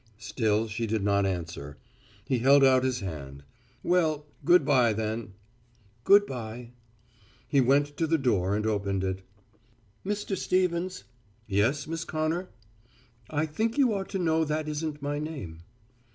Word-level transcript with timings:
Still 0.17 0.67
she 0.67 0.87
did 0.87 1.03
not 1.03 1.27
answer. 1.27 1.77
He 2.25 2.39
held 2.39 2.63
out 2.63 2.83
his 2.83 3.01
hand. 3.01 3.43
"Well, 3.83 4.25
good 4.43 4.65
bye, 4.65 4.93
then." 4.93 5.33
"Good 6.05 6.25
bye." 6.25 6.71
He 7.47 7.61
went 7.61 7.95
to 7.97 8.07
the 8.07 8.17
door 8.17 8.55
and 8.55 8.65
opened 8.65 9.03
it. 9.03 9.21
"Mr. 10.03 10.35
Stevens." 10.35 11.03
"Yes, 11.45 11.85
Miss 11.85 12.03
Connor." 12.03 12.49
"I 13.29 13.45
think 13.45 13.77
you 13.77 13.93
ought 13.93 14.09
to 14.09 14.17
know 14.17 14.43
that 14.43 14.67
isn't 14.67 15.03
my 15.03 15.19
name." 15.19 15.59